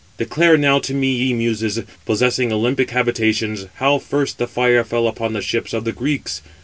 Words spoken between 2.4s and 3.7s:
Olympic habitations,